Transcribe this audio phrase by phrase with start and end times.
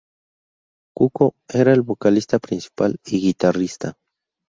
[0.97, 3.93] Cuco era el vocalista principal y guitarrista.